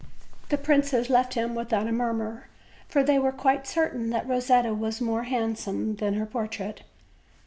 The 0.49 0.57
princes 0.57 1.11
left 1.11 1.35
him 1.35 1.53
without 1.53 1.85
a 1.85 1.91
murmur, 1.91 2.47
for 2.87 3.03
they 3.03 3.19
were 3.19 3.31
quite 3.31 3.67
certain 3.67 4.09
that 4.09 4.27
Rosetta 4.27 4.73
was 4.73 4.99
more 4.99 5.25
handsome 5.25 5.97
than 5.97 6.15
her 6.15 6.25
portrait. 6.25 6.81